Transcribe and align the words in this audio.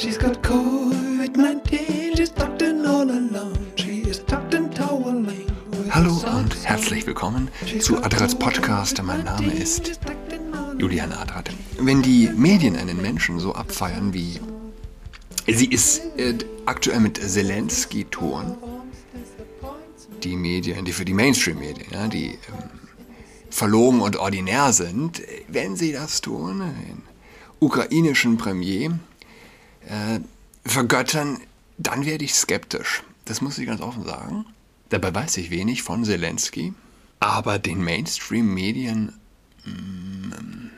She's 0.00 0.16
got 0.16 0.42
COVID-19, 0.42 2.16
she's 2.16 2.30
tucked 2.30 2.62
in 2.62 2.86
all 2.86 3.02
alone. 3.02 3.70
She 3.76 4.00
is 4.00 4.24
tucked 4.24 4.54
in 4.54 4.70
toweling. 4.70 5.46
Hallo 5.90 6.14
und 6.38 6.56
herzlich 6.64 7.06
willkommen 7.06 7.50
zu 7.80 8.02
Adrats 8.02 8.34
Podcast. 8.34 9.02
Mein 9.02 9.24
Name 9.24 9.52
ist 9.52 10.00
Julian 10.78 11.12
Adrat. 11.12 11.50
Wenn 11.78 12.00
die 12.00 12.30
Medien 12.34 12.76
einen 12.76 13.02
Menschen 13.02 13.38
so 13.40 13.54
abfeiern 13.54 14.14
wie 14.14 14.40
sie 15.46 15.70
es 15.70 15.98
äh, 16.16 16.32
aktuell 16.64 17.00
mit 17.00 17.18
Zelensky 17.18 18.06
tun, 18.06 18.56
die 20.22 20.34
Medien, 20.34 20.86
die 20.86 20.92
für 20.92 21.04
die 21.04 21.12
Mainstream-Medien, 21.12 21.88
ja, 21.92 22.08
die 22.08 22.28
ähm, 22.28 22.38
verlogen 23.50 24.00
und 24.00 24.16
ordinär 24.16 24.72
sind, 24.72 25.20
wenn 25.46 25.76
sie 25.76 25.92
das 25.92 26.22
tun, 26.22 26.60
den 26.60 27.02
ukrainischen 27.58 28.38
Premier 28.38 28.98
äh, 29.86 30.20
vergöttern, 30.64 31.40
dann 31.78 32.04
werde 32.04 32.24
ich 32.24 32.34
skeptisch. 32.34 33.02
Das 33.24 33.40
muss 33.40 33.58
ich 33.58 33.66
ganz 33.66 33.80
offen 33.80 34.04
sagen. 34.04 34.46
Dabei 34.90 35.14
weiß 35.14 35.36
ich 35.38 35.50
wenig 35.50 35.82
von 35.82 36.04
Zelensky, 36.04 36.74
aber 37.20 37.58
den 37.58 37.82
Mainstream-Medien, 37.82 39.12
mm, 39.64 40.70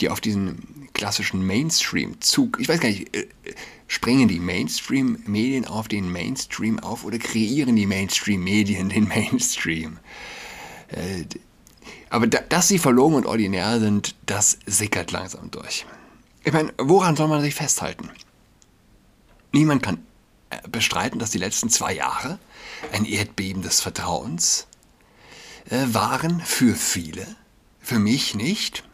die 0.00 0.08
auf 0.08 0.20
diesen 0.20 0.88
klassischen 0.92 1.46
Mainstream-Zug, 1.46 2.58
ich 2.60 2.68
weiß 2.68 2.80
gar 2.80 2.88
nicht, 2.88 3.14
äh, 3.16 3.28
springen 3.86 4.28
die 4.28 4.40
Mainstream-Medien 4.40 5.66
auf 5.66 5.88
den 5.88 6.10
Mainstream 6.10 6.80
auf 6.80 7.04
oder 7.04 7.18
kreieren 7.18 7.76
die 7.76 7.86
Mainstream-Medien 7.86 8.88
den 8.88 9.06
Mainstream? 9.08 9.98
Äh, 10.88 11.24
aber 12.10 12.26
da, 12.26 12.40
dass 12.40 12.68
sie 12.68 12.78
verlogen 12.78 13.16
und 13.16 13.26
ordinär 13.26 13.78
sind, 13.80 14.14
das 14.26 14.58
sickert 14.66 15.12
langsam 15.12 15.50
durch. 15.50 15.86
Ich 16.44 16.52
meine, 16.52 16.72
woran 16.78 17.16
soll 17.16 17.28
man 17.28 17.42
sich 17.42 17.54
festhalten? 17.54 18.10
Niemand 19.52 19.82
kann 19.82 19.98
äh, 20.50 20.56
bestreiten, 20.68 21.18
dass 21.18 21.30
die 21.30 21.38
letzten 21.38 21.70
zwei 21.70 21.94
Jahre 21.94 22.38
ein 22.92 23.04
Erdbeben 23.04 23.62
des 23.62 23.80
Vertrauens 23.80 24.66
äh, 25.70 25.86
waren 25.88 26.40
für 26.40 26.74
viele, 26.74 27.26
für 27.80 27.98
mich 27.98 28.34
nicht. 28.34 28.84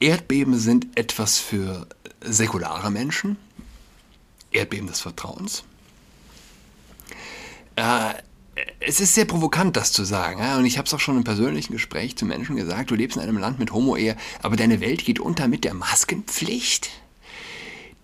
Erdbeben 0.00 0.58
sind 0.58 0.98
etwas 0.98 1.38
für 1.38 1.86
säkulare 2.20 2.90
Menschen, 2.90 3.36
Erdbeben 4.50 4.88
des 4.88 5.00
Vertrauens. 5.00 5.64
Äh, 7.76 8.14
es 8.80 9.00
ist 9.00 9.14
sehr 9.14 9.24
provokant, 9.24 9.76
das 9.76 9.92
zu 9.92 10.04
sagen. 10.04 10.40
Und 10.58 10.66
ich 10.66 10.76
habe 10.76 10.86
es 10.86 10.92
auch 10.92 11.00
schon 11.00 11.16
im 11.16 11.24
persönlichen 11.24 11.72
Gespräch 11.72 12.16
zu 12.16 12.26
Menschen 12.26 12.56
gesagt, 12.56 12.90
du 12.90 12.94
lebst 12.94 13.16
in 13.16 13.22
einem 13.22 13.38
Land 13.38 13.58
mit 13.58 13.72
Homo-Ehe, 13.72 14.16
aber 14.42 14.56
deine 14.56 14.80
Welt 14.80 15.04
geht 15.04 15.20
unter 15.20 15.48
mit 15.48 15.64
der 15.64 15.74
Maskenpflicht. 15.74 16.90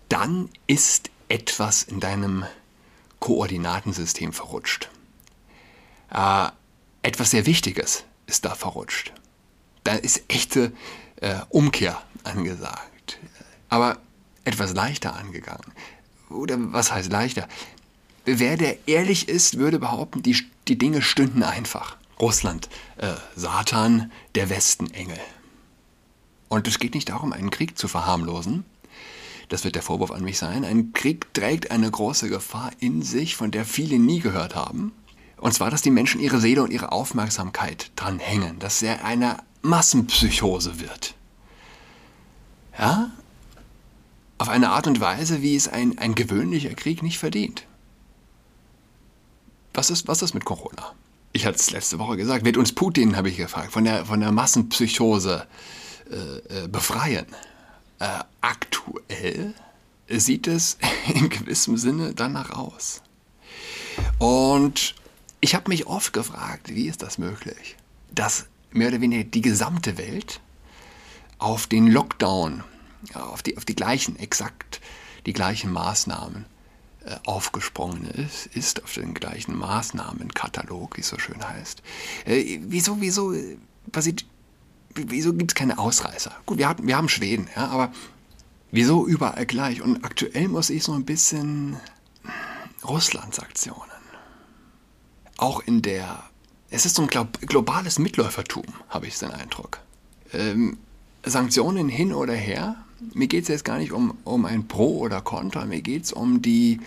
Dann 0.09 0.49
ist 0.67 1.09
etwas 1.27 1.83
in 1.83 1.99
deinem 1.99 2.45
Koordinatensystem 3.19 4.33
verrutscht. 4.33 4.89
Äh, 6.11 6.49
etwas 7.01 7.31
sehr 7.31 7.45
Wichtiges 7.45 8.03
ist 8.27 8.45
da 8.45 8.55
verrutscht. 8.55 9.13
Da 9.83 9.93
ist 9.93 10.23
echte 10.27 10.73
äh, 11.17 11.35
Umkehr 11.49 12.01
angesagt. 12.23 13.19
Aber 13.69 13.97
etwas 14.43 14.73
leichter 14.73 15.15
angegangen. 15.15 15.73
Oder 16.29 16.55
was 16.59 16.91
heißt 16.91 17.11
leichter? 17.11 17.47
Wer 18.25 18.57
der 18.57 18.87
ehrlich 18.87 19.29
ist, 19.29 19.57
würde 19.57 19.79
behaupten, 19.79 20.21
die, 20.21 20.37
die 20.67 20.77
Dinge 20.77 21.01
stünden 21.01 21.43
einfach. 21.43 21.97
Russland, 22.19 22.69
äh, 22.97 23.13
Satan, 23.35 24.11
der 24.35 24.49
Westen, 24.49 24.91
Engel. 24.91 25.19
Und 26.49 26.67
es 26.67 26.79
geht 26.79 26.95
nicht 26.95 27.09
darum, 27.09 27.31
einen 27.31 27.49
Krieg 27.49 27.77
zu 27.77 27.87
verharmlosen. 27.87 28.65
Das 29.49 29.63
wird 29.63 29.75
der 29.75 29.81
Vorwurf 29.81 30.11
an 30.11 30.23
mich 30.23 30.37
sein. 30.37 30.63
Ein 30.63 30.93
Krieg 30.93 31.33
trägt 31.33 31.71
eine 31.71 31.89
große 31.89 32.29
Gefahr 32.29 32.71
in 32.79 33.01
sich, 33.01 33.35
von 33.35 33.49
der 33.51 33.65
viele 33.65 33.97
nie 33.97 34.19
gehört 34.19 34.55
haben. 34.55 34.93
Und 35.37 35.53
zwar, 35.53 35.71
dass 35.71 35.81
die 35.81 35.89
Menschen 35.89 36.21
ihre 36.21 36.39
Seele 36.39 36.63
und 36.63 36.71
ihre 36.71 36.91
Aufmerksamkeit 36.91 37.91
dran 37.95 38.19
hängen, 38.19 38.59
dass 38.59 38.81
er 38.81 39.03
eine 39.03 39.37
Massenpsychose 39.61 40.79
wird. 40.79 41.15
Ja? 42.77 43.11
Auf 44.37 44.49
eine 44.49 44.69
Art 44.69 44.85
und 44.85 45.01
Weise, 45.01 45.41
wie 45.41 45.55
es 45.55 45.67
ein, 45.67 45.97
ein 45.97 46.13
gewöhnlicher 46.13 46.73
Krieg 46.75 47.01
nicht 47.01 47.17
verdient. 47.17 47.65
Was 49.73 49.89
ist, 49.89 50.07
was 50.07 50.21
ist 50.21 50.33
mit 50.33 50.45
Corona? 50.45 50.93
Ich 51.31 51.45
hatte 51.45 51.57
es 51.57 51.71
letzte 51.71 51.99
Woche 51.99 52.17
gesagt, 52.17 52.45
wird 52.45 52.57
uns 52.57 52.73
Putin, 52.73 53.15
habe 53.15 53.29
ich 53.29 53.37
gefragt, 53.37 53.71
von 53.71 53.83
der, 53.83 54.05
von 54.05 54.19
der 54.19 54.31
Massenpsychose 54.31 55.47
äh, 56.09 56.63
äh, 56.63 56.67
befreien? 56.67 57.25
Äh, 57.99 58.23
aktuell 58.41 59.53
sieht 60.09 60.47
es 60.47 60.77
in 61.13 61.29
gewissem 61.29 61.77
Sinne 61.77 62.13
danach 62.13 62.51
aus. 62.51 63.01
Und 64.17 64.95
ich 65.41 65.55
habe 65.55 65.69
mich 65.69 65.87
oft 65.87 66.13
gefragt, 66.13 66.73
wie 66.73 66.87
ist 66.87 67.01
das 67.01 67.17
möglich, 67.17 67.75
dass 68.11 68.47
mehr 68.71 68.89
oder 68.89 69.01
weniger 69.01 69.23
die 69.23 69.41
gesamte 69.41 69.97
Welt 69.97 70.41
auf 71.37 71.67
den 71.67 71.87
Lockdown, 71.87 72.63
auf 73.13 73.41
die, 73.41 73.57
auf 73.57 73.65
die 73.65 73.75
gleichen, 73.75 74.17
exakt 74.19 74.81
die 75.25 75.33
gleichen 75.33 75.71
Maßnahmen 75.71 76.45
äh, 77.05 77.15
aufgesprungen 77.25 78.05
ist, 78.05 78.47
ist 78.47 78.83
auf 78.83 78.93
den 78.93 79.13
gleichen 79.13 79.57
Maßnahmenkatalog, 79.57 80.97
wie 80.97 81.01
es 81.01 81.09
so 81.09 81.17
schön 81.17 81.47
heißt. 81.47 81.81
Äh, 82.25 82.59
wieso, 82.63 82.99
wieso 83.01 83.33
passiert, 83.91 84.25
wieso 84.95 85.33
gibt 85.33 85.51
es 85.51 85.55
keine 85.55 85.77
Ausreißer? 85.77 86.31
Gut, 86.45 86.57
wir, 86.57 86.67
hatten, 86.67 86.87
wir 86.87 86.97
haben 86.97 87.09
Schweden, 87.09 87.47
ja, 87.55 87.67
aber 87.67 87.91
wieso 88.71 89.05
überall 89.05 89.45
gleich? 89.45 89.81
Und 89.81 90.03
aktuell 90.03 90.47
muss 90.47 90.69
ich 90.69 90.83
so 90.83 90.93
ein 90.93 91.05
bisschen 91.05 91.77
Russlands 92.83 93.39
Aktionen. 93.39 93.83
Auch 95.37 95.61
in 95.61 95.81
der, 95.81 96.23
es 96.69 96.85
ist 96.85 96.95
so 96.95 97.03
ein 97.03 97.27
globales 97.41 97.99
Mitläufertum, 97.99 98.65
habe 98.89 99.07
ich 99.07 99.17
den 99.19 99.31
Eindruck. 99.31 99.79
Ähm, 100.33 100.77
Sanktionen 101.23 101.89
hin 101.89 102.13
oder 102.13 102.33
her, 102.33 102.75
mir 103.13 103.27
geht 103.27 103.43
es 103.43 103.49
jetzt 103.49 103.65
gar 103.65 103.77
nicht 103.77 103.91
um, 103.91 104.17
um 104.23 104.45
ein 104.45 104.67
Pro 104.67 104.99
oder 104.99 105.21
Contra, 105.21 105.65
mir 105.65 105.81
geht 105.81 106.05
es 106.05 106.13
um 106.13 106.41
die, 106.41 106.79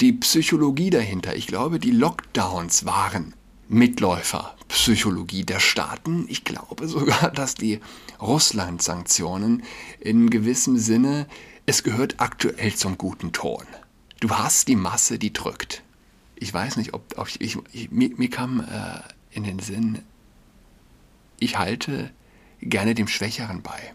die 0.00 0.12
Psychologie 0.12 0.90
dahinter. 0.90 1.36
Ich 1.36 1.46
glaube, 1.46 1.78
die 1.78 1.90
Lockdowns 1.90 2.84
waren 2.84 3.34
Mitläuferpsychologie 3.68 5.44
der 5.44 5.60
Staaten. 5.60 6.26
Ich 6.28 6.44
glaube 6.44 6.88
sogar, 6.88 7.30
dass 7.34 7.54
die 7.54 7.80
Russland-Sanktionen 8.20 9.62
in 10.00 10.30
gewissem 10.30 10.78
Sinne, 10.78 11.26
es 11.66 11.82
gehört 11.82 12.16
aktuell 12.18 12.74
zum 12.74 12.98
guten 12.98 13.32
Ton. 13.32 13.64
Du 14.20 14.30
hast 14.30 14.68
die 14.68 14.76
Masse, 14.76 15.18
die 15.18 15.32
drückt. 15.32 15.82
Ich 16.36 16.52
weiß 16.52 16.76
nicht, 16.76 16.94
ob, 16.94 17.16
ob 17.16 17.28
ich, 17.28 17.40
ich, 17.40 17.58
ich 17.72 17.90
mir, 17.90 18.10
mir, 18.16 18.30
kam 18.30 18.60
äh, 18.60 19.00
in 19.30 19.44
den 19.44 19.58
Sinn, 19.58 20.02
ich 21.38 21.58
halte 21.58 22.10
gerne 22.60 22.94
dem 22.94 23.08
Schwächeren 23.08 23.62
bei 23.62 23.94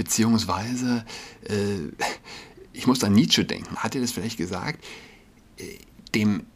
beziehungsweise 0.00 1.04
äh, 1.46 1.90
ich 2.72 2.86
muss 2.86 3.04
an 3.04 3.12
Nietzsche 3.12 3.44
denken. 3.44 3.76
Hat 3.76 3.94
er 3.94 4.00
das 4.00 4.12
vielleicht 4.12 4.38
gesagt? 4.38 4.82
Äh, 5.58 5.76
dem, 6.14 6.46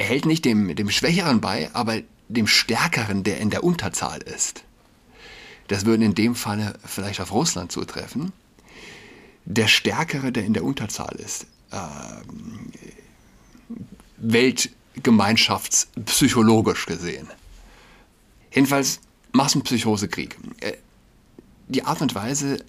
er 0.00 0.06
hält 0.06 0.24
nicht 0.24 0.46
dem, 0.46 0.74
dem 0.74 0.90
Schwächeren 0.90 1.42
bei, 1.42 1.68
aber 1.74 2.00
dem 2.28 2.46
Stärkeren, 2.46 3.22
der 3.22 3.38
in 3.38 3.50
der 3.50 3.62
Unterzahl 3.62 4.22
ist. 4.22 4.64
Das 5.68 5.84
würde 5.84 6.06
in 6.06 6.14
dem 6.14 6.34
Falle 6.34 6.78
vielleicht 6.86 7.20
auf 7.20 7.32
Russland 7.32 7.70
zutreffen. 7.70 8.32
Der 9.44 9.68
Stärkere, 9.68 10.32
der 10.32 10.46
in 10.46 10.54
der 10.54 10.64
Unterzahl 10.64 11.16
ist. 11.16 11.44
Äh, 11.70 11.76
Weltgemeinschaftspsychologisch 14.16 16.86
gesehen. 16.86 17.28
Jedenfalls 18.54 19.00
Massenpsychosekrieg. 19.32 20.38
Äh, 20.60 20.78
die 21.68 21.84
Art 21.84 22.00
und 22.00 22.14
Weise, 22.14 22.64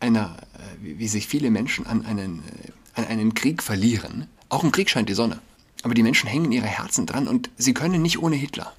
einer, 0.00 0.36
äh, 0.54 0.58
wie 0.98 1.06
sich 1.06 1.28
viele 1.28 1.52
Menschen 1.52 1.86
an 1.86 2.04
einen, 2.04 2.40
äh, 2.40 2.72
an 2.96 3.06
einen 3.06 3.34
Krieg 3.34 3.62
verlieren. 3.62 4.26
Auch 4.48 4.64
im 4.64 4.72
Krieg 4.72 4.90
scheint 4.90 5.08
die 5.08 5.14
Sonne. 5.14 5.40
Aber 5.82 5.94
die 5.94 6.02
Menschen 6.02 6.28
hängen 6.28 6.52
ihre 6.52 6.66
Herzen 6.66 7.06
dran 7.06 7.28
und 7.28 7.50
sie 7.56 7.74
können 7.74 8.02
nicht 8.02 8.18
ohne 8.18 8.36
Hitler. 8.36 8.72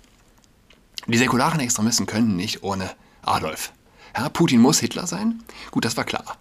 Die 1.08 1.18
säkularen 1.18 1.60
Extremisten 1.60 2.06
können 2.06 2.36
nicht 2.36 2.64
ohne 2.64 2.92
Adolf. 3.24 3.72
Ja, 4.16 4.30
Putin 4.30 4.62
muss 4.62 4.80
Hitler 4.80 5.08
sein? 5.08 5.42
Gut, 5.72 5.86
das 5.86 5.98
war 5.98 6.04
klar. 6.04 6.38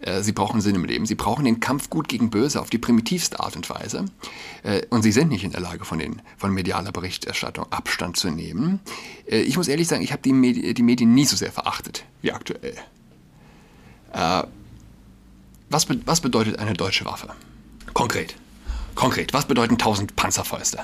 Äh, 0.00 0.22
sie 0.22 0.32
brauchen 0.32 0.60
Sinn 0.60 0.74
im 0.74 0.84
Leben. 0.84 1.06
Sie 1.06 1.14
brauchen 1.14 1.44
den 1.44 1.60
Kampf 1.60 1.90
gut 1.90 2.08
gegen 2.08 2.30
Böse 2.30 2.60
auf 2.60 2.70
die 2.70 2.78
primitivste 2.78 3.40
Art 3.40 3.56
und 3.56 3.68
Weise. 3.68 4.06
Und 4.90 5.02
sie 5.02 5.12
sind 5.12 5.30
nicht 5.30 5.44
in 5.44 5.52
der 5.52 5.60
Lage, 5.60 5.86
von, 5.86 5.98
den, 5.98 6.20
von 6.36 6.52
medialer 6.52 6.92
Berichterstattung 6.92 7.66
Abstand 7.70 8.18
zu 8.18 8.30
nehmen. 8.30 8.80
Ich 9.26 9.56
muss 9.56 9.68
ehrlich 9.68 9.88
sagen, 9.88 10.02
ich 10.02 10.12
habe 10.12 10.20
die, 10.20 10.34
Medi 10.34 10.74
die 10.74 10.82
Medien 10.82 11.14
nie 11.14 11.24
so 11.24 11.34
sehr 11.34 11.50
verachtet 11.50 12.04
wie 12.20 12.32
aktuell. 12.32 12.76
Äh, 14.12 14.42
was, 15.68 15.86
be 15.86 16.00
was 16.04 16.20
bedeutet 16.20 16.58
eine 16.58 16.74
deutsche 16.74 17.04
Waffe? 17.04 17.28
Konkret. 17.94 18.34
Konkret. 19.00 19.32
Was 19.32 19.46
bedeuten 19.46 19.78
1000 19.78 20.14
Panzerfäuste, 20.14 20.78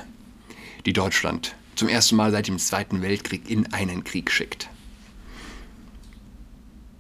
die 0.86 0.94
Deutschland 0.94 1.54
zum 1.74 1.88
ersten 1.88 2.16
Mal 2.16 2.30
seit 2.30 2.48
dem 2.48 2.58
Zweiten 2.58 3.02
Weltkrieg 3.02 3.50
in 3.50 3.70
einen 3.74 4.04
Krieg 4.04 4.30
schickt? 4.30 4.70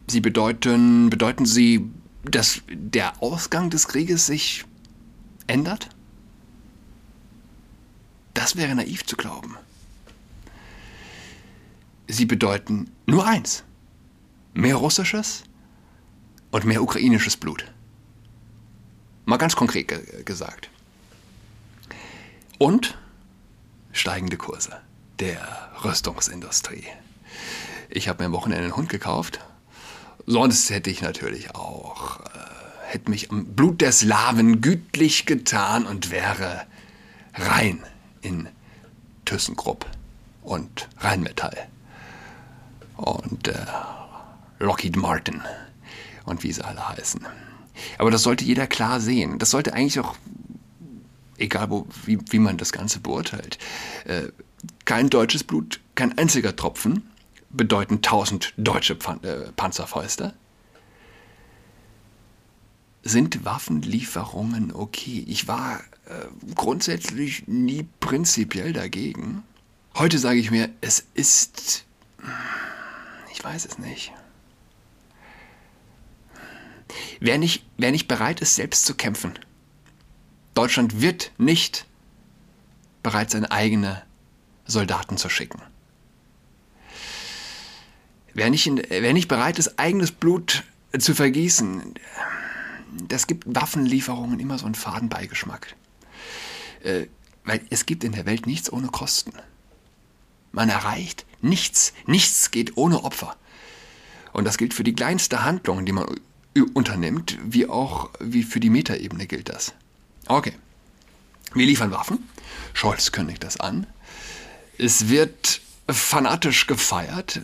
Sie 0.08 0.20
bedeuten, 0.20 1.08
bedeuten 1.08 1.46
sie 1.46 1.90
dass 2.22 2.60
der 2.68 3.22
Ausgang 3.22 3.70
des 3.70 3.88
Krieges 3.88 4.26
sich 4.26 4.66
ändert? 5.46 5.88
Das 8.34 8.56
wäre 8.56 8.74
naiv 8.74 9.06
zu 9.06 9.16
glauben. 9.16 9.56
Sie 12.08 12.26
bedeuten 12.26 12.90
nur 13.06 13.26
eins. 13.26 13.64
Mehr 14.52 14.76
russisches 14.76 15.44
und 16.50 16.66
mehr 16.66 16.82
ukrainisches 16.82 17.38
Blut. 17.38 17.72
Mal 19.24 19.38
ganz 19.38 19.56
konkret 19.56 19.88
ge 19.88 20.22
gesagt. 20.22 20.68
Und 22.58 22.96
steigende 23.92 24.36
Kurse 24.36 24.80
der 25.18 25.70
Rüstungsindustrie. 25.84 26.84
Ich 27.90 28.08
habe 28.08 28.22
mir 28.22 28.26
am 28.26 28.32
Wochenende 28.32 28.64
einen 28.64 28.76
Hund 28.76 28.88
gekauft. 28.88 29.40
Sonst 30.26 30.70
hätte 30.70 30.90
ich 30.90 31.02
natürlich 31.02 31.54
auch, 31.54 32.20
äh, 32.20 32.28
hätte 32.88 33.10
mich 33.10 33.30
am 33.30 33.46
Blut 33.54 33.80
der 33.80 33.92
Slawen 33.92 34.60
gütlich 34.60 35.26
getan 35.26 35.86
und 35.86 36.10
wäre 36.10 36.66
rein 37.34 37.82
in 38.22 38.48
ThyssenKrupp 39.24 39.86
und 40.42 40.88
Rheinmetall 40.98 41.68
und 42.96 43.48
äh, 43.48 43.66
Lockheed 44.58 44.96
Martin 44.96 45.42
und 46.24 46.42
wie 46.42 46.52
sie 46.52 46.64
alle 46.64 46.88
heißen. 46.88 47.24
Aber 47.98 48.10
das 48.10 48.22
sollte 48.22 48.44
jeder 48.44 48.66
klar 48.66 49.00
sehen. 49.00 49.38
Das 49.38 49.50
sollte 49.50 49.74
eigentlich 49.74 50.00
auch, 50.00 50.16
egal 51.38 51.70
wo, 51.70 51.86
wie, 52.04 52.18
wie 52.30 52.38
man 52.38 52.56
das 52.56 52.72
Ganze 52.72 53.00
beurteilt, 53.00 53.58
äh, 54.04 54.28
kein 54.84 55.10
deutsches 55.10 55.44
Blut, 55.44 55.80
kein 55.94 56.16
einziger 56.18 56.56
Tropfen 56.56 57.10
bedeuten 57.50 57.96
1000 57.96 58.54
deutsche 58.56 58.94
Pan 58.94 59.22
äh, 59.24 59.52
Panzerfäuste. 59.52 60.34
Sind 63.02 63.44
Waffenlieferungen 63.44 64.72
okay? 64.72 65.24
Ich 65.28 65.46
war 65.46 65.78
äh, 66.06 66.26
grundsätzlich 66.54 67.46
nie 67.46 67.86
prinzipiell 68.00 68.72
dagegen. 68.72 69.44
Heute 69.94 70.18
sage 70.18 70.40
ich 70.40 70.50
mir, 70.50 70.68
es 70.80 71.06
ist... 71.14 71.84
Ich 73.32 73.44
weiß 73.44 73.66
es 73.66 73.78
nicht. 73.78 74.12
Wer 77.20 77.38
nicht, 77.38 77.64
wer 77.76 77.92
nicht 77.92 78.08
bereit 78.08 78.40
ist, 78.40 78.56
selbst 78.56 78.86
zu 78.86 78.94
kämpfen, 78.94 79.38
Deutschland 80.56 81.02
wird 81.02 81.32
nicht 81.36 81.86
bereit, 83.02 83.30
seine 83.30 83.50
eigene 83.50 84.02
Soldaten 84.64 85.18
zu 85.18 85.28
schicken. 85.28 85.60
Wer 88.32 88.50
nicht, 88.50 88.66
wer 88.88 89.12
nicht 89.12 89.28
bereit 89.28 89.58
ist, 89.58 89.78
eigenes 89.78 90.12
Blut 90.12 90.64
zu 90.98 91.14
vergießen, 91.14 91.94
das 93.06 93.26
gibt 93.26 93.44
Waffenlieferungen 93.46 94.40
immer 94.40 94.58
so 94.58 94.64
einen 94.64 94.74
Fadenbeigeschmack. 94.74 95.74
Äh, 96.82 97.06
weil 97.44 97.60
es 97.70 97.86
gibt 97.86 98.02
in 98.02 98.12
der 98.12 98.26
Welt 98.26 98.46
nichts 98.46 98.72
ohne 98.72 98.88
Kosten. 98.88 99.32
Man 100.52 100.70
erreicht 100.70 101.26
nichts, 101.42 101.92
nichts 102.06 102.50
geht 102.50 102.76
ohne 102.76 103.04
Opfer. 103.04 103.36
Und 104.32 104.44
das 104.44 104.56
gilt 104.56 104.72
für 104.74 104.84
die 104.84 104.94
kleinste 104.94 105.44
Handlung, 105.44 105.84
die 105.84 105.92
man 105.92 106.06
unternimmt, 106.72 107.38
wie 107.44 107.68
auch 107.68 108.10
wie 108.20 108.42
für 108.42 108.60
die 108.60 108.70
Metaebene 108.70 109.26
gilt 109.26 109.50
das. 109.50 109.74
Okay. 110.26 110.52
Wir 111.54 111.66
liefern 111.66 111.90
Waffen. 111.90 112.28
Scholz 112.74 113.12
kündigt 113.12 113.42
das 113.44 113.58
an. 113.58 113.86
Es 114.78 115.08
wird 115.08 115.60
fanatisch 115.88 116.66
gefeiert. 116.66 117.40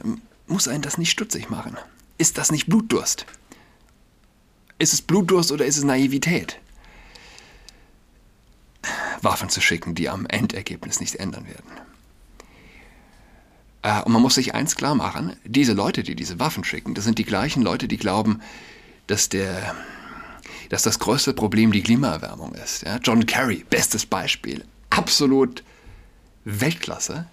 Muss 0.46 0.68
einen 0.68 0.82
das 0.82 0.98
nicht 0.98 1.10
stutzig 1.10 1.48
machen? 1.48 1.76
Ist 2.18 2.38
das 2.38 2.52
nicht 2.52 2.66
Blutdurst? 2.66 3.26
Ist 4.78 4.92
es 4.92 5.02
Blutdurst 5.02 5.52
oder 5.52 5.64
ist 5.64 5.78
es 5.78 5.84
Naivität? 5.84 6.58
Waffen 9.22 9.48
zu 9.48 9.60
schicken, 9.60 9.94
die 9.94 10.08
am 10.08 10.26
Endergebnis 10.26 11.00
nichts 11.00 11.14
ändern 11.14 11.46
werden. 11.46 11.70
Äh, 13.82 14.02
und 14.02 14.12
man 14.12 14.22
muss 14.22 14.34
sich 14.34 14.54
eins 14.54 14.76
klar 14.76 14.94
machen, 14.94 15.36
diese 15.44 15.72
Leute, 15.72 16.02
die 16.02 16.16
diese 16.16 16.40
Waffen 16.40 16.64
schicken, 16.64 16.94
das 16.94 17.04
sind 17.04 17.18
die 17.18 17.24
gleichen 17.24 17.62
Leute, 17.62 17.88
die 17.88 17.96
glauben, 17.96 18.40
dass, 19.06 19.28
der, 19.28 19.74
dass 20.72 20.84
das 20.84 20.98
größte 20.98 21.34
Problem 21.34 21.70
die 21.70 21.82
Klimaerwärmung 21.82 22.54
ist. 22.54 22.82
Ja? 22.86 22.96
John 22.96 23.26
Kerry, 23.26 23.62
bestes 23.68 24.06
Beispiel, 24.06 24.64
absolut 24.88 25.62
Weltklasse. 26.46 27.26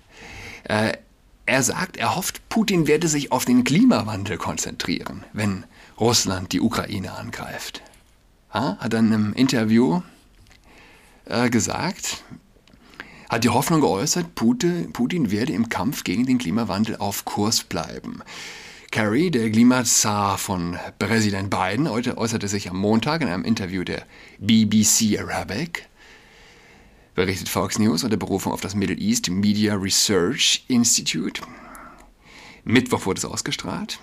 Äh, 0.65 0.97
er 1.45 1.63
sagt, 1.63 1.95
er 1.95 2.18
hofft, 2.18 2.50
Putin 2.50 2.86
werde 2.86 3.07
sich 3.07 3.31
auf 3.31 3.45
den 3.45 3.63
Klimawandel 3.63 4.38
konzentrieren, 4.38 5.24
wenn 5.31 5.63
Russland 5.97 6.51
die 6.51 6.59
Ukraine 6.59 7.13
angreift. 7.13 7.81
Ja, 8.53 8.75
hat 8.77 8.91
dann 8.91 9.13
im 9.13 9.31
Interview 9.31 10.01
äh, 11.24 11.50
gesagt, 11.50 12.25
hat 13.30 13.45
die 13.45 13.50
Hoffnung 13.50 13.80
geäußert, 13.80 14.36
Putin 14.36 15.31
werde 15.31 15.53
im 15.53 15.69
Kampf 15.69 16.03
gegen 16.03 16.25
den 16.25 16.39
Klimawandel 16.39 16.97
auf 16.97 17.24
Kurs 17.24 17.63
bleiben. 17.63 18.21
Kerry, 18.91 19.30
der 19.30 19.51
Klimazar 19.51 20.38
von 20.39 20.77
Präsident 20.97 21.51
Biden, 21.51 21.88
äußerte 21.88 22.47
sich 22.47 22.69
am 22.69 22.77
Montag 22.77 23.21
in 23.21 23.27
einem 23.27 23.44
Interview 23.44 23.83
der 23.83 24.06
BBC 24.39 25.19
Arabic 25.19 25.88
berichtet 27.13 27.50
Fox 27.50 27.77
News 27.77 28.03
unter 28.03 28.18
Berufung 28.18 28.53
auf 28.53 28.62
das 28.62 28.75
Middle 28.75 28.97
East 28.97 29.30
Media 29.30 29.75
Research 29.75 30.63
Institute. 30.69 31.41
Mittwoch 32.63 33.06
wurde 33.06 33.19
es 33.19 33.25
ausgestrahlt. 33.25 34.00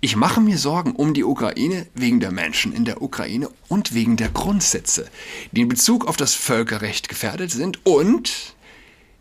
Ich 0.00 0.16
mache 0.16 0.40
mir 0.40 0.58
Sorgen 0.58 0.92
um 0.92 1.14
die 1.14 1.24
Ukraine 1.24 1.86
wegen 1.94 2.20
der 2.20 2.32
Menschen 2.32 2.72
in 2.72 2.84
der 2.84 3.00
Ukraine 3.00 3.48
und 3.68 3.94
wegen 3.94 4.16
der 4.16 4.28
Grundsätze, 4.28 5.08
die 5.52 5.60
in 5.60 5.68
Bezug 5.68 6.06
auf 6.06 6.16
das 6.16 6.34
Völkerrecht 6.34 7.08
gefährdet 7.08 7.50
sind 7.50 7.86
und 7.86 8.56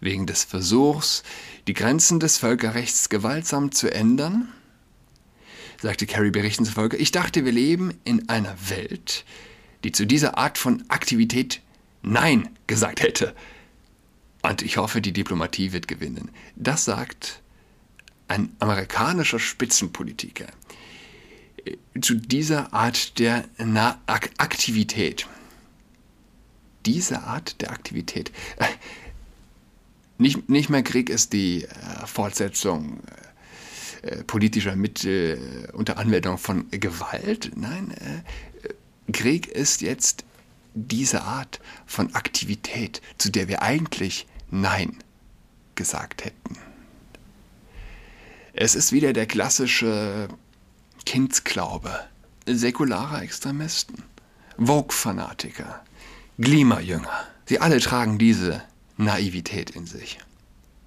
wegen 0.02 0.26
des 0.26 0.44
Versuchs, 0.44 1.24
die 1.70 1.76
Grenzen 1.76 2.20
des 2.20 2.40
Völkerrechts 2.40 3.10
gewaltsam 3.10 3.72
zu 3.72 3.94
ändern, 3.94 4.52
sagte 5.80 6.08
Kerry 6.08 6.32
berichten 6.32 6.66
zufolge. 6.66 6.98
Ich 6.98 7.12
dachte, 7.12 7.46
wir 7.46 7.52
leben 7.52 7.94
in 8.06 8.28
einer 8.28 8.56
Welt, 8.70 9.24
die 9.84 9.92
zu 9.92 10.08
dieser 10.08 10.40
Art 10.40 10.58
von 10.58 10.84
Aktivität 10.88 11.62
Nein 12.02 12.50
gesagt 12.66 13.04
hätte. 13.04 13.36
Und 14.42 14.64
ich 14.64 14.78
hoffe, 14.78 15.00
die 15.00 15.14
Diplomatie 15.14 15.72
wird 15.72 15.88
gewinnen. 15.88 16.32
Das 16.56 16.86
sagt 16.86 17.44
ein 18.28 18.52
amerikanischer 18.58 19.38
Spitzenpolitiker 19.38 20.48
äh, 21.66 21.78
zu 22.02 22.16
dieser 22.16 22.74
Art 22.74 23.20
der 23.20 23.48
Na 23.60 24.02
Ak 24.08 24.32
Aktivität. 24.40 25.28
Diese 26.88 27.22
Art 27.22 27.62
der 27.62 27.70
Aktivität. 27.70 28.32
Äh, 30.20 30.24
nicht, 30.24 30.50
nicht 30.50 30.70
mehr 30.70 30.84
Krieg 30.84 31.10
ist 31.10 31.34
die 31.34 31.64
äh, 31.64 31.68
Fortsetzung 32.06 33.00
äh, 34.02 34.24
politischer 34.24 34.76
Mittel 34.76 35.70
unter 35.74 35.98
Anwendung 35.98 36.38
von 36.38 36.70
Gewalt. 36.72 37.52
Nein, 37.56 37.92
äh, 37.92 39.12
Krieg 39.12 39.48
ist 39.48 39.82
jetzt 39.82 40.24
diese 40.76 41.24
Art 41.24 41.60
von 41.86 42.14
Aktivität, 42.14 43.02
zu 43.18 43.32
der 43.32 43.48
wir 43.48 43.62
eigentlich 43.62 44.28
Nein 44.52 44.98
gesagt 45.76 46.26
hätten. 46.26 46.58
Es 48.54 48.76
ist 48.76 48.92
wieder 48.92 49.14
der 49.14 49.26
klassische 49.26 50.28
Kindsglaube 51.06 52.08
säkularer 52.46 53.22
Extremisten, 53.22 54.04
Vogue-Fanatiker, 54.58 55.84
Klimajünger. 56.42 57.28
Sie 57.46 57.60
alle 57.60 57.80
tragen 57.80 58.18
diese 58.18 58.62
Naivität 59.00 59.70
in 59.70 59.86
sich. 59.86 60.20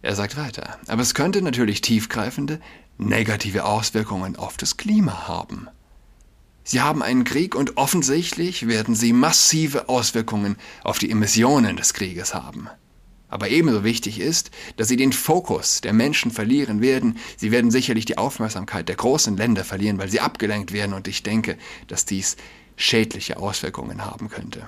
Er 0.02 0.14
sagt 0.14 0.36
weiter, 0.36 0.78
aber 0.86 1.00
es 1.00 1.14
könnte 1.14 1.40
natürlich 1.40 1.80
tiefgreifende 1.80 2.60
negative 2.98 3.64
Auswirkungen 3.64 4.36
auf 4.36 4.58
das 4.58 4.76
Klima 4.76 5.26
haben. 5.26 5.68
Sie 6.62 6.82
haben 6.82 7.02
einen 7.02 7.24
Krieg 7.24 7.54
und 7.54 7.78
offensichtlich 7.78 8.68
werden 8.68 8.94
sie 8.94 9.14
massive 9.14 9.88
Auswirkungen 9.88 10.56
auf 10.84 10.98
die 10.98 11.10
Emissionen 11.10 11.76
des 11.76 11.94
Krieges 11.94 12.34
haben. 12.34 12.68
Aber 13.28 13.48
ebenso 13.48 13.82
wichtig 13.82 14.20
ist, 14.20 14.50
dass 14.76 14.88
sie 14.88 14.96
den 14.96 15.14
Fokus 15.14 15.80
der 15.80 15.94
Menschen 15.94 16.30
verlieren 16.30 16.82
werden. 16.82 17.16
Sie 17.38 17.50
werden 17.50 17.70
sicherlich 17.70 18.04
die 18.04 18.18
Aufmerksamkeit 18.18 18.90
der 18.90 18.96
großen 18.96 19.38
Länder 19.38 19.64
verlieren, 19.64 19.96
weil 19.98 20.10
sie 20.10 20.20
abgelenkt 20.20 20.72
werden 20.72 20.92
und 20.92 21.08
ich 21.08 21.22
denke, 21.22 21.56
dass 21.86 22.04
dies 22.04 22.36
schädliche 22.76 23.38
Auswirkungen 23.38 24.04
haben 24.04 24.28
könnte. 24.28 24.66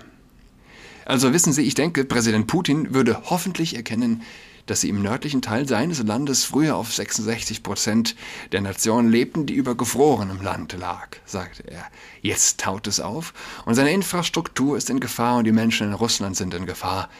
Also 1.04 1.32
wissen 1.32 1.52
Sie, 1.52 1.62
ich 1.62 1.74
denke, 1.74 2.04
Präsident 2.04 2.46
Putin 2.46 2.94
würde 2.94 3.22
hoffentlich 3.24 3.76
erkennen, 3.76 4.22
dass 4.66 4.80
sie 4.80 4.88
im 4.88 5.02
nördlichen 5.02 5.42
Teil 5.42 5.68
seines 5.68 6.02
Landes 6.02 6.44
früher 6.44 6.76
auf 6.76 6.92
66 6.92 7.62
Prozent 7.62 8.16
der 8.52 8.60
Nation 8.60 9.10
lebten, 9.10 9.46
die 9.46 9.54
über 9.54 9.74
gefrorenem 9.74 10.40
Land 10.40 10.72
lag, 10.72 11.08
sagte 11.26 11.70
er. 11.70 11.84
Jetzt 12.22 12.60
taut 12.60 12.86
es 12.86 13.00
auf 13.00 13.34
und 13.66 13.74
seine 13.74 13.92
Infrastruktur 13.92 14.76
ist 14.76 14.90
in 14.90 15.00
Gefahr 15.00 15.38
und 15.38 15.44
die 15.44 15.52
Menschen 15.52 15.88
in 15.88 15.92
Russland 15.92 16.36
sind 16.36 16.54
in 16.54 16.66
Gefahr. 16.66 17.10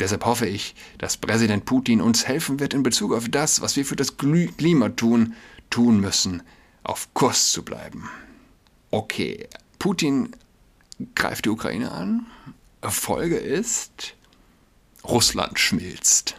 Deshalb 0.00 0.24
hoffe 0.26 0.46
ich, 0.46 0.74
dass 0.98 1.16
Präsident 1.16 1.64
Putin 1.64 2.00
uns 2.00 2.26
helfen 2.26 2.60
wird, 2.60 2.74
in 2.74 2.82
Bezug 2.82 3.14
auf 3.14 3.28
das, 3.28 3.60
was 3.60 3.76
wir 3.76 3.86
für 3.86 3.96
das 3.96 4.16
Klima 4.16 4.88
tun, 4.90 5.34
tun 5.70 6.00
müssen, 6.00 6.42
auf 6.82 7.14
Kurs 7.14 7.52
zu 7.52 7.64
bleiben. 7.64 8.10
Okay, 8.90 9.48
Putin 9.78 10.34
greift 11.14 11.44
die 11.44 11.50
Ukraine 11.50 11.92
an. 11.92 12.26
Folge 12.90 13.36
ist, 13.36 14.14
Russland 15.04 15.58
schmilzt. 15.58 16.36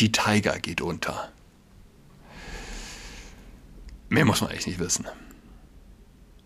Die 0.00 0.12
Tiger 0.12 0.58
geht 0.58 0.80
unter. 0.80 1.32
Mehr 4.08 4.24
muss 4.24 4.40
man 4.40 4.50
eigentlich 4.50 4.66
nicht 4.66 4.78
wissen. 4.78 5.06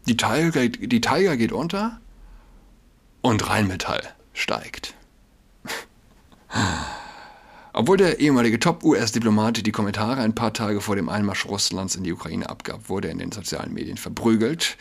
Die 0.06 0.16
Tiger, 0.16 0.68
die 0.68 1.00
Tiger 1.00 1.36
geht 1.36 1.52
unter 1.52 2.00
und 3.20 3.48
Rheinmetall 3.48 4.02
steigt. 4.32 4.94
Obwohl 7.72 7.98
der 7.98 8.18
ehemalige 8.18 8.58
Top-US-Diplomat 8.58 9.64
die 9.64 9.72
Kommentare 9.72 10.22
ein 10.22 10.34
paar 10.34 10.52
Tage 10.52 10.80
vor 10.80 10.96
dem 10.96 11.08
Einmarsch 11.08 11.46
Russlands 11.46 11.94
in 11.94 12.02
die 12.02 12.12
Ukraine 12.12 12.48
abgab, 12.48 12.88
wurde 12.88 13.08
er 13.08 13.12
in 13.12 13.18
den 13.18 13.32
sozialen 13.32 13.72
Medien 13.72 13.96
verprügelt. 13.96 14.76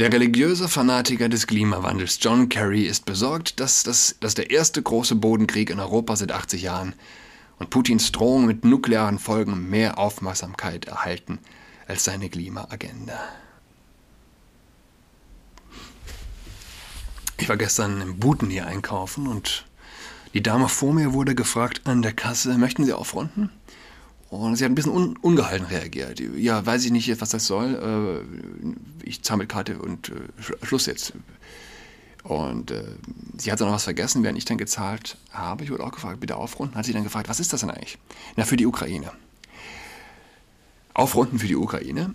Der 0.00 0.10
religiöse 0.10 0.66
Fanatiker 0.66 1.28
des 1.28 1.46
Klimawandels 1.46 2.20
John 2.22 2.48
Kerry 2.48 2.84
ist 2.84 3.04
besorgt, 3.04 3.60
dass, 3.60 3.82
das, 3.82 4.16
dass 4.18 4.34
der 4.34 4.50
erste 4.50 4.82
große 4.82 5.14
Bodenkrieg 5.14 5.68
in 5.68 5.78
Europa 5.78 6.16
seit 6.16 6.32
80 6.32 6.62
Jahren 6.62 6.94
und 7.58 7.68
Putins 7.68 8.10
Drohung 8.10 8.46
mit 8.46 8.64
nuklearen 8.64 9.18
Folgen 9.18 9.68
mehr 9.68 9.98
Aufmerksamkeit 9.98 10.86
erhalten 10.86 11.38
als 11.86 12.04
seine 12.04 12.30
Klimaagenda. 12.30 13.20
Ich 17.36 17.50
war 17.50 17.58
gestern 17.58 18.00
im 18.00 18.18
Buten 18.18 18.48
hier 18.48 18.66
einkaufen 18.66 19.26
und 19.26 19.66
die 20.32 20.42
Dame 20.42 20.70
vor 20.70 20.94
mir 20.94 21.12
wurde 21.12 21.34
gefragt 21.34 21.82
an 21.84 22.00
der 22.00 22.14
Kasse, 22.14 22.56
möchten 22.56 22.86
Sie 22.86 22.94
aufrunden? 22.94 23.50
Und 24.30 24.54
sie 24.56 24.64
hat 24.64 24.70
ein 24.70 24.76
bisschen 24.76 24.92
un 24.92 25.16
ungehalten 25.16 25.66
reagiert. 25.66 26.20
Ja, 26.20 26.64
weiß 26.64 26.84
ich 26.84 26.92
nicht, 26.92 27.20
was 27.20 27.30
das 27.30 27.46
soll. 27.46 28.24
Äh, 28.24 29.06
ich 29.06 29.22
zahle 29.22 29.38
mit 29.38 29.48
Karte 29.48 29.78
und 29.78 30.10
äh, 30.10 30.64
Schluss 30.64 30.86
jetzt. 30.86 31.14
Und 32.22 32.70
äh, 32.70 32.84
sie 33.38 33.50
hat 33.50 33.60
dann 33.60 33.66
noch 33.66 33.74
was 33.74 33.84
vergessen, 33.84 34.22
während 34.22 34.38
ich 34.38 34.44
dann 34.44 34.56
gezahlt 34.56 35.16
habe. 35.32 35.64
Ich 35.64 35.70
wurde 35.70 35.82
auch 35.82 35.90
gefragt, 35.90 36.20
bitte 36.20 36.36
aufrunden. 36.36 36.76
Hat 36.76 36.84
sie 36.84 36.92
dann 36.92 37.02
gefragt, 37.02 37.28
was 37.28 37.40
ist 37.40 37.52
das 37.52 37.60
denn 37.60 37.70
eigentlich? 37.70 37.98
Na, 38.36 38.44
für 38.44 38.56
die 38.56 38.66
Ukraine. 38.66 39.10
Aufrunden 40.94 41.38
für 41.40 41.48
die 41.48 41.56
Ukraine. 41.56 42.14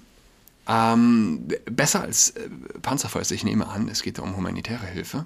Ähm, 0.67 1.47
besser 1.65 2.01
als 2.01 2.31
äh, 2.31 2.49
Panzerfäuste, 2.81 3.35
ich 3.35 3.43
nehme 3.43 3.67
an, 3.67 3.89
es 3.89 4.03
geht 4.03 4.19
um 4.19 4.35
humanitäre 4.37 4.85
Hilfe. 4.85 5.25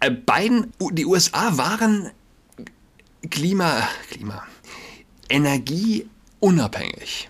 Äh, 0.00 0.10
Biden, 0.10 0.72
die 0.92 1.06
USA 1.06 1.56
waren 1.56 2.10
Klima, 3.30 3.86
Klima, 4.10 4.44
energieunabhängig. 5.28 7.28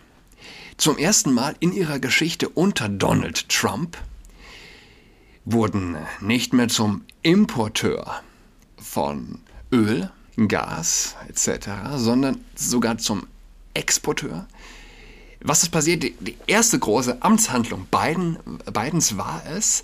Zum 0.77 0.99
ersten 0.99 1.33
Mal 1.33 1.57
in 1.61 1.73
ihrer 1.73 1.99
Geschichte 1.99 2.49
unter 2.49 2.89
Donald 2.89 3.49
Trump 3.49 3.97
wurden 5.45 5.97
nicht 6.21 6.53
mehr 6.53 6.69
zum 6.69 7.05
Importeur 7.23 8.23
von 8.77 9.41
Öl, 9.73 10.11
Gas 10.49 11.17
etc., 11.29 11.69
sondern 11.97 12.45
sogar 12.55 12.99
zum 12.99 13.27
Exporteur. 13.73 14.47
Was 15.41 15.63
ist 15.63 15.71
passiert? 15.71 16.03
Die, 16.03 16.37
erste 16.47 16.79
große 16.79 17.23
Amtshandlung 17.23 17.87
Biden, 17.91 18.39
Bidens 18.73 19.19
war 19.19 19.43
es, 19.55 19.83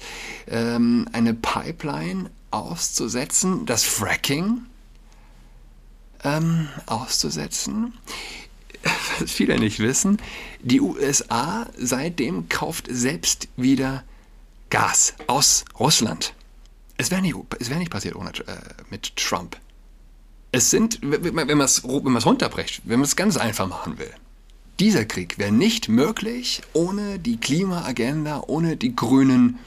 ähm, 0.49 1.07
eine 1.13 1.35
Pipeline 1.35 2.31
auszusetzen, 2.51 3.67
das 3.67 3.85
Fracking 3.85 4.63
ähm, 6.25 6.69
auszusetzen. 6.87 7.95
Was 9.19 9.31
viele 9.31 9.59
nicht 9.59 9.79
wissen, 9.79 10.19
die 10.63 10.81
USA 10.81 11.67
seitdem 11.77 12.49
kauft 12.49 12.87
selbst 12.91 13.49
wieder 13.57 14.05
Gas 14.71 15.15
aus 15.27 15.65
Russland. 15.79 16.35
Es 16.97 17.11
wäre 17.11 17.23
nicht, 17.23 17.35
wär 17.35 17.79
nicht 17.79 17.91
passiert 17.91 18.15
ohne, 18.15 18.31
äh, 18.31 18.59
mit 18.91 19.17
Trump. 19.17 19.57
Es 20.53 20.71
sind, 20.71 20.99
wenn 21.03 21.35
man 21.35 21.61
es 21.61 21.85
wenn 21.85 22.17
runterbrecht, 22.17 22.83
wenn 22.85 22.99
man 22.99 23.07
es 23.07 23.17
ganz 23.17 23.37
einfach 23.37 23.69
machen 23.69 23.99
will, 23.99 24.11
dieser 24.81 25.05
Krieg 25.05 25.39
wäre 25.39 25.53
nicht 25.53 25.89
möglich 25.89 26.63
ohne 26.73 27.19
die 27.19 27.37
Klimaagenda, 27.37 28.45
ohne 28.47 28.77
die 28.77 28.97
grünen 28.97 29.59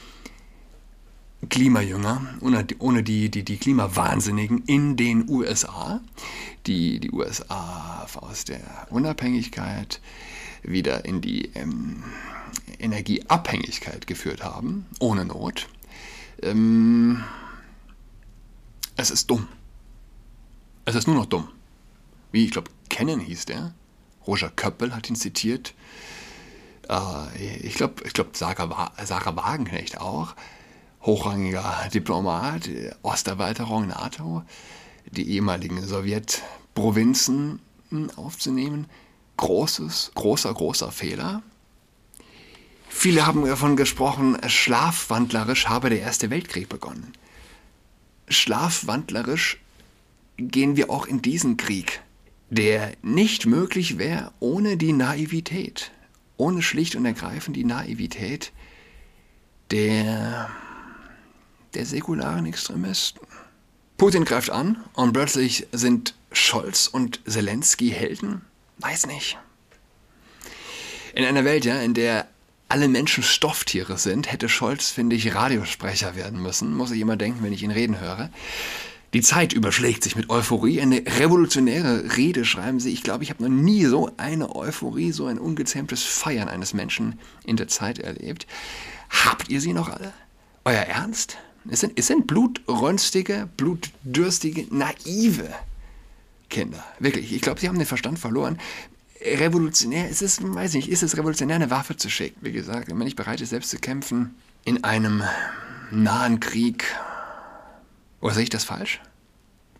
Klimajünger, 1.48 2.38
ohne, 2.40 3.02
die, 3.02 3.30
die, 3.30 3.44
die 3.44 3.56
Klimawahnsinnigen 3.56 4.64
in 4.66 4.96
den 4.96 5.28
USA, 5.28 6.00
die 6.66 7.00
die 7.00 7.10
USA 7.10 8.06
aus 8.14 8.44
der 8.44 8.86
Unabhängigkeit 8.90 10.00
wieder 10.62 11.04
in 11.04 11.20
die 11.20 11.50
ähm, 11.54 12.02
Energieabhängigkeit 12.78 14.06
geführt 14.06 14.42
haben, 14.42 14.86
ohne 14.98 15.24
Not. 15.24 15.68
Ähm, 16.42 17.22
es 18.96 19.10
ist 19.10 19.30
dumm. 19.30 19.48
Es 20.84 20.94
ist 20.94 21.06
nur 21.06 21.16
noch 21.16 21.26
dumm. 21.26 21.48
Wie, 22.32 22.44
ich 22.44 22.50
glaube, 22.50 22.70
Kennen 22.88 23.20
hieß 23.20 23.46
der. 23.46 23.74
Roger 24.26 24.50
Köppel 24.50 24.94
hat 24.94 25.08
ihn 25.08 25.16
zitiert. 25.16 25.74
Äh, 26.88 27.58
ich 27.58 27.74
glaube, 27.74 28.02
ich 28.04 28.12
glaub, 28.12 28.36
Sarah, 28.36 28.92
Sarah 29.04 29.36
Wagenknecht 29.36 30.00
auch 30.00 30.34
hochrangiger 31.04 31.88
Diplomat, 31.92 32.68
Osterweiterung 33.02 33.88
NATO, 33.88 34.42
die 35.06 35.30
ehemaligen 35.30 35.82
Sowjetprovinzen 35.82 37.60
aufzunehmen. 38.16 38.86
Großes, 39.36 40.12
großer, 40.14 40.54
großer 40.54 40.92
Fehler. 40.92 41.42
Viele 42.88 43.26
haben 43.26 43.44
davon 43.44 43.76
gesprochen, 43.76 44.38
schlafwandlerisch 44.46 45.66
habe 45.66 45.90
der 45.90 46.00
Erste 46.00 46.30
Weltkrieg 46.30 46.68
begonnen. 46.68 47.12
Schlafwandlerisch 48.28 49.60
gehen 50.36 50.76
wir 50.76 50.90
auch 50.90 51.06
in 51.06 51.20
diesen 51.20 51.56
Krieg, 51.56 52.00
der 52.50 52.92
nicht 53.02 53.46
möglich 53.46 53.98
wäre 53.98 54.32
ohne 54.40 54.76
die 54.76 54.92
Naivität, 54.92 55.90
ohne 56.36 56.62
schlicht 56.62 56.94
und 56.94 57.04
ergreifend 57.04 57.56
die 57.56 57.64
Naivität 57.64 58.52
der 59.70 60.50
der 61.74 61.86
säkularen 61.86 62.46
Extremisten. 62.46 63.20
Putin 63.96 64.24
greift 64.24 64.50
an 64.50 64.82
und 64.94 65.12
plötzlich 65.12 65.66
sind 65.72 66.14
Scholz 66.32 66.88
und 66.88 67.20
Zelensky 67.26 67.90
Helden? 67.90 68.42
Weiß 68.78 69.06
nicht. 69.06 69.38
In 71.14 71.24
einer 71.24 71.44
Welt, 71.44 71.64
ja, 71.64 71.80
in 71.80 71.94
der 71.94 72.26
alle 72.68 72.88
Menschen 72.88 73.22
Stofftiere 73.22 73.98
sind, 73.98 74.32
hätte 74.32 74.48
Scholz, 74.48 74.90
finde 74.90 75.14
ich, 75.14 75.34
Radiosprecher 75.34 76.16
werden 76.16 76.42
müssen, 76.42 76.74
muss 76.74 76.90
ich 76.90 77.00
immer 77.00 77.16
denken, 77.16 77.44
wenn 77.44 77.52
ich 77.52 77.62
ihn 77.62 77.70
reden 77.70 78.00
höre. 78.00 78.30
Die 79.12 79.22
Zeit 79.22 79.52
überschlägt 79.52 80.02
sich 80.02 80.16
mit 80.16 80.28
Euphorie. 80.28 80.80
Eine 80.80 80.96
revolutionäre 80.96 82.16
Rede 82.16 82.44
schreiben 82.44 82.80
sie. 82.80 82.92
Ich 82.92 83.04
glaube, 83.04 83.22
ich 83.22 83.30
habe 83.30 83.44
noch 83.44 83.48
nie 83.48 83.84
so 83.84 84.10
eine 84.16 84.56
Euphorie, 84.56 85.12
so 85.12 85.26
ein 85.26 85.38
ungezähmtes 85.38 86.02
Feiern 86.02 86.48
eines 86.48 86.74
Menschen 86.74 87.20
in 87.44 87.56
der 87.56 87.68
Zeit 87.68 88.00
erlebt. 88.00 88.48
Habt 89.08 89.50
ihr 89.50 89.60
sie 89.60 89.72
noch 89.72 89.88
alle? 89.88 90.12
Euer 90.64 90.80
Ernst? 90.80 91.36
Es 91.68 91.80
sind, 91.80 91.98
es 91.98 92.06
sind 92.06 92.26
blutrünstige, 92.26 93.48
blutdürstige, 93.56 94.66
naive 94.74 95.48
Kinder. 96.50 96.84
Wirklich. 96.98 97.32
Ich 97.32 97.40
glaube, 97.40 97.60
sie 97.60 97.68
haben 97.68 97.78
den 97.78 97.86
Verstand 97.86 98.18
verloren. 98.18 98.58
Revolutionär, 99.20 100.08
ist 100.10 100.20
es, 100.20 100.42
weiß 100.42 100.74
nicht, 100.74 100.90
ist 100.90 101.02
es 101.02 101.16
revolutionär, 101.16 101.56
eine 101.56 101.70
Waffe 101.70 101.96
zu 101.96 102.10
schicken? 102.10 102.38
Wie 102.42 102.52
gesagt, 102.52 102.88
wenn 102.88 102.98
man 102.98 103.06
nicht 103.06 103.16
bereit 103.16 103.40
ist, 103.40 103.50
selbst 103.50 103.70
zu 103.70 103.78
kämpfen 103.78 104.34
in 104.64 104.84
einem 104.84 105.22
nahen 105.90 106.40
Krieg. 106.40 106.84
Oder 108.20 108.34
sehe 108.34 108.42
ich 108.44 108.50
das 108.50 108.64
falsch? 108.64 109.00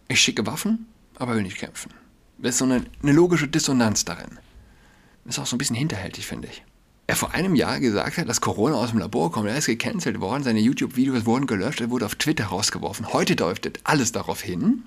Ich 0.09 0.21
schicke 0.21 0.47
Waffen, 0.47 0.87
aber 1.17 1.35
will 1.35 1.43
nicht 1.43 1.59
kämpfen. 1.59 1.93
Das 2.39 2.51
ist 2.55 2.59
so 2.59 2.65
eine, 2.65 2.85
eine 3.03 3.13
logische 3.13 3.49
Dissonanz 3.49 4.05
darin. 4.05 4.39
Das 5.25 5.37
ist 5.37 5.39
auch 5.39 5.47
so 5.47 5.57
ein 5.57 5.59
bisschen 5.59 5.77
hinterhältig, 5.77 6.27
finde 6.27 6.49
ich 6.49 6.63
er 7.07 7.17
vor 7.17 7.33
einem 7.33 7.55
Jahr 7.55 7.81
gesagt 7.81 8.17
hat, 8.17 8.29
dass 8.29 8.41
Corona 8.41 8.77
aus 8.77 8.91
dem 8.91 8.99
Labor 8.99 9.31
kommt. 9.31 9.49
Er 9.49 9.59
ist 9.59 9.67
gecancelt 9.67 10.21
worden, 10.21 10.43
seine 10.43 10.61
YouTube-Videos 10.61 11.27
wurden 11.27 11.47
gelöscht, 11.47 11.81
er 11.81 11.91
wurde 11.91 12.07
auf 12.07 12.15
Twitter 12.15 12.47
rausgeworfen. 12.47 13.13
Heute 13.13 13.37
deutet 13.37 13.81
alles 13.85 14.13
darauf 14.13 14.41
hin. 14.41 14.85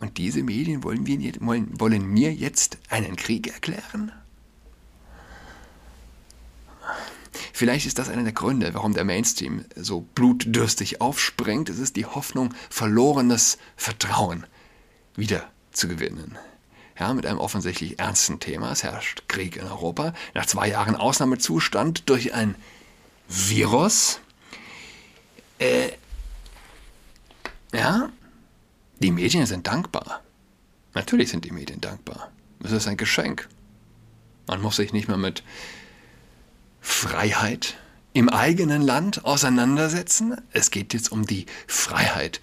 Und 0.00 0.18
diese 0.18 0.42
Medien 0.42 0.82
wollen, 0.82 1.06
wir, 1.06 1.32
wollen, 1.40 1.68
wollen 1.78 2.06
mir 2.06 2.32
jetzt 2.32 2.78
einen 2.88 3.16
Krieg 3.16 3.48
erklären? 3.52 4.12
Vielleicht 7.52 7.86
ist 7.86 7.98
das 7.98 8.08
einer 8.08 8.22
der 8.22 8.32
Gründe, 8.32 8.72
warum 8.72 8.94
der 8.94 9.04
Mainstream 9.04 9.64
so 9.76 10.00
blutdürstig 10.14 11.00
aufspringt. 11.00 11.68
Es 11.68 11.78
ist 11.78 11.96
die 11.96 12.06
Hoffnung, 12.06 12.54
verlorenes 12.70 13.58
Vertrauen 13.76 14.46
wieder 15.16 15.50
zu 15.70 15.86
gewinnen 15.86 16.38
ja, 16.98 17.12
mit 17.14 17.26
einem 17.26 17.38
offensichtlich 17.38 17.98
ernsten 17.98 18.40
Thema. 18.40 18.72
Es 18.72 18.82
herrscht 18.82 19.24
Krieg 19.28 19.56
in 19.56 19.64
Europa. 19.64 20.12
Nach 20.34 20.46
zwei 20.46 20.68
Jahren 20.68 20.96
Ausnahmezustand 20.96 22.08
durch 22.08 22.34
ein 22.34 22.54
Virus. 23.28 24.20
Äh, 25.58 25.92
ja, 27.72 28.10
die 28.98 29.10
Medien 29.10 29.46
sind 29.46 29.66
dankbar. 29.66 30.22
Natürlich 30.94 31.30
sind 31.30 31.44
die 31.44 31.50
Medien 31.50 31.80
dankbar. 31.80 32.30
Es 32.62 32.72
ist 32.72 32.86
ein 32.86 32.96
Geschenk. 32.96 33.48
Man 34.46 34.60
muss 34.60 34.76
sich 34.76 34.92
nicht 34.92 35.08
mehr 35.08 35.16
mit 35.16 35.42
Freiheit 36.80 37.76
im 38.12 38.28
eigenen 38.28 38.82
Land 38.82 39.24
auseinandersetzen. 39.24 40.36
Es 40.52 40.70
geht 40.70 40.92
jetzt 40.92 41.10
um 41.10 41.26
die 41.26 41.46
Freiheit 41.66 42.40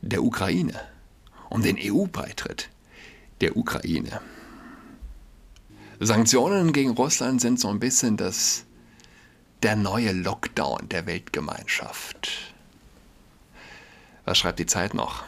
der 0.00 0.24
Ukraine, 0.24 0.80
um 1.48 1.62
den 1.62 1.78
EU-Beitritt 1.78 2.68
der 3.42 3.56
Ukraine. 3.56 4.20
Sanktionen 6.00 6.72
gegen 6.72 6.90
Russland 6.90 7.40
sind 7.40 7.60
so 7.60 7.68
ein 7.68 7.78
bisschen 7.78 8.16
das, 8.16 8.64
der 9.62 9.76
neue 9.76 10.12
Lockdown 10.12 10.88
der 10.88 11.06
Weltgemeinschaft. 11.06 12.54
Was 14.24 14.38
schreibt 14.38 14.58
die 14.58 14.66
Zeit 14.66 14.94
noch? 14.94 15.24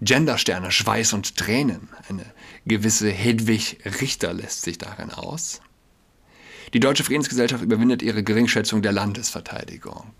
Gendersterne, 0.00 0.72
Schweiß 0.72 1.12
und 1.12 1.36
Tränen. 1.36 1.88
Eine 2.08 2.24
gewisse 2.66 3.10
Hedwig 3.10 3.78
Richter 4.00 4.32
lässt 4.32 4.62
sich 4.62 4.78
darin 4.78 5.10
aus. 5.10 5.60
Die 6.72 6.80
Deutsche 6.80 7.04
Friedensgesellschaft 7.04 7.62
überwindet 7.62 8.02
ihre 8.02 8.22
Geringschätzung 8.22 8.82
der 8.82 8.92
Landesverteidigung. 8.92 10.12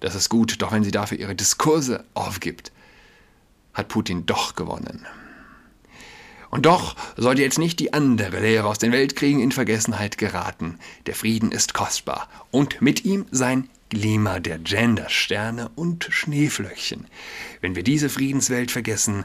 Das 0.00 0.14
ist 0.14 0.28
gut, 0.28 0.60
doch 0.60 0.72
wenn 0.72 0.84
sie 0.84 0.90
dafür 0.90 1.18
ihre 1.18 1.34
Diskurse 1.34 2.04
aufgibt, 2.14 2.72
hat 3.72 3.88
Putin 3.88 4.26
doch 4.26 4.54
gewonnen. 4.54 5.06
Und 6.50 6.66
doch 6.66 6.96
sollte 7.16 7.42
jetzt 7.42 7.58
nicht 7.58 7.78
die 7.78 7.92
andere 7.92 8.40
Lehre 8.40 8.66
aus 8.66 8.78
den 8.78 8.92
Weltkriegen 8.92 9.40
in 9.40 9.52
Vergessenheit 9.52 10.18
geraten. 10.18 10.78
Der 11.06 11.14
Frieden 11.14 11.52
ist 11.52 11.74
kostbar 11.74 12.28
und 12.50 12.82
mit 12.82 13.04
ihm 13.04 13.26
sein 13.30 13.68
Glimmer 13.88 14.40
der 14.40 14.58
Gendersterne 14.58 15.70
und 15.74 16.08
Schneeflöckchen. 16.10 17.06
Wenn 17.60 17.76
wir 17.76 17.82
diese 17.82 18.08
Friedenswelt 18.08 18.70
vergessen, 18.70 19.24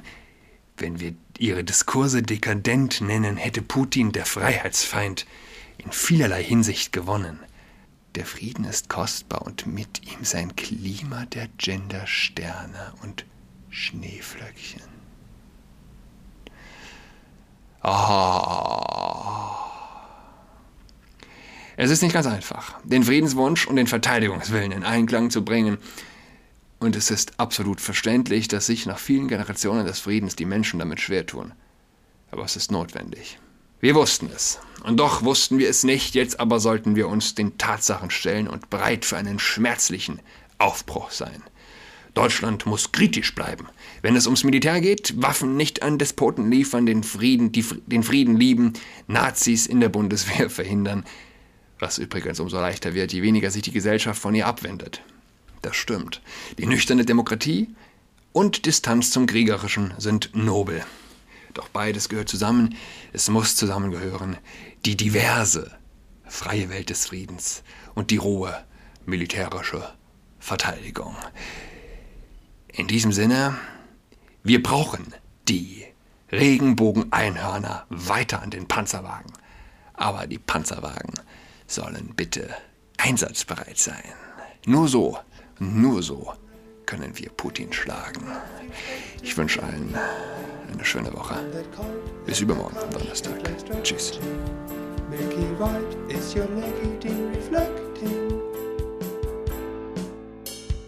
wenn 0.78 1.00
wir 1.00 1.14
ihre 1.38 1.64
Diskurse 1.64 2.22
dekadent 2.22 3.02
nennen, 3.02 3.38
hätte 3.38 3.62
Putin, 3.62 4.12
der 4.12 4.26
Freiheitsfeind, 4.26 5.26
in 5.78 5.92
vielerlei 5.92 6.44
Hinsicht 6.44 6.94
gewonnen. 6.94 7.40
Der 8.16 8.26
Frieden 8.26 8.66
ist 8.66 8.90
kostbar 8.90 9.42
und 9.44 9.68
mit 9.68 10.02
ihm 10.12 10.24
sein 10.24 10.56
Klima 10.56 11.26
der 11.26 11.48
Gendersterne 11.58 12.94
und 13.02 13.26
Schneeflöckchen. 13.70 14.95
Oh. 17.88 18.82
Es 21.78 21.92
ist 21.92 22.02
nicht 22.02 22.14
ganz 22.14 22.26
einfach, 22.26 22.74
den 22.84 23.04
Friedenswunsch 23.04 23.68
und 23.68 23.76
den 23.76 23.86
Verteidigungswillen 23.86 24.72
in 24.72 24.84
Einklang 24.84 25.30
zu 25.30 25.46
bringen. 25.46 25.78
Und 26.80 26.96
es 26.96 27.12
ist 27.12 27.40
absolut 27.40 27.82
verständlich, 27.82 28.48
dass 28.48 28.66
sich 28.66 28.88
nach 28.88 28.98
vielen 28.98 29.28
Generationen 29.28 29.86
des 29.86 30.00
Friedens 30.00 30.36
die 30.36 30.46
Menschen 30.46 30.80
damit 30.80 31.00
schwer 31.00 31.28
tun. 31.28 31.54
Aber 32.32 32.44
es 32.44 32.56
ist 32.56 32.72
notwendig. 32.72 33.38
Wir 33.82 33.94
wussten 33.94 34.32
es. 34.34 34.60
Und 34.84 34.98
doch 34.98 35.24
wussten 35.24 35.60
wir 35.60 35.70
es 35.70 35.84
nicht, 35.84 36.16
jetzt 36.16 36.40
aber 36.40 36.60
sollten 36.60 36.96
wir 36.96 37.08
uns 37.08 37.36
den 37.36 37.58
Tatsachen 37.60 38.10
stellen 38.10 38.48
und 38.48 38.70
bereit 38.72 39.06
für 39.06 39.18
einen 39.18 39.38
schmerzlichen 39.38 40.22
Aufbruch 40.58 41.12
sein. 41.12 41.44
Deutschland 42.16 42.66
muss 42.66 42.92
kritisch 42.94 43.36
bleiben. 43.36 43.68
Wenn 44.02 44.16
es 44.16 44.26
ums 44.26 44.44
Militär 44.44 44.82
geht, 44.82 45.22
Waffen 45.22 45.58
nicht 45.58 45.84
an 45.84 45.98
Despoten 46.00 46.50
liefern, 46.50 46.86
den 46.86 47.04
Frieden, 47.04 47.52
die, 47.52 47.64
den 47.86 48.04
Frieden 48.04 48.38
lieben, 48.38 48.74
Nazis 49.08 49.68
in 49.68 49.82
der 49.82 49.90
Bundeswehr 49.90 50.50
verhindern, 50.50 51.04
was 51.78 51.98
übrigens 51.98 52.40
umso 52.40 52.58
leichter 52.58 52.94
wird, 52.94 53.14
je 53.14 53.22
weniger 53.22 53.52
sich 53.52 53.64
die 53.64 53.72
Gesellschaft 53.72 54.20
von 54.20 54.34
ihr 54.34 54.48
abwendet. 54.48 55.04
Das 55.62 55.76
stimmt. 55.76 56.22
Die 56.58 56.66
nüchterne 56.66 57.06
Demokratie 57.06 57.70
und 58.32 58.66
Distanz 58.66 59.12
zum 59.12 59.26
Kriegerischen 59.26 59.94
sind 59.98 60.32
nobel. 60.34 60.84
Doch 61.54 61.70
beides 61.70 62.10
gehört 62.10 62.30
zusammen, 62.30 62.76
es 63.14 63.30
muss 63.30 63.56
zusammengehören. 63.56 64.38
Die 64.86 64.96
diverse, 64.96 65.78
freie 66.26 66.70
Welt 66.70 66.90
des 66.90 67.08
Friedens 67.08 67.64
und 67.94 68.12
die 68.12 68.18
rohe, 68.18 68.64
militärische 69.06 69.94
Verteidigung. 70.40 71.16
In 72.78 72.88
diesem 72.88 73.14
Sinne, 73.14 73.58
wir 74.44 74.62
brauchen 74.62 75.14
die 75.48 75.86
Regenbogen-Einhörner 76.32 77.86
weiter 77.90 78.42
an 78.42 78.50
den 78.50 78.68
Panzerwagen. 78.68 79.32
Aber 79.94 80.28
die 80.28 80.40
Panzerwagen 80.40 81.14
sollen 81.68 82.14
bitte 82.16 82.50
einsatzbereit 82.98 83.78
sein. 83.78 84.04
Nur 84.66 84.90
so, 84.90 85.18
nur 85.58 86.04
so 86.04 86.34
können 86.86 87.18
wir 87.18 87.30
Putin 87.30 87.72
schlagen. 87.72 88.28
Ich 89.24 89.38
wünsche 89.38 89.64
allen 89.64 89.96
eine 90.70 90.84
schöne 90.84 91.14
Woche. 91.14 91.36
Bis 92.26 92.42
übermorgen, 92.42 92.76
Donnerstag. 92.92 93.40
Tschüss. 93.84 94.20